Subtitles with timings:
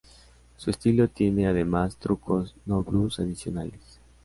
[0.57, 3.99] Su estilo tiene además trucos no blues adicionales.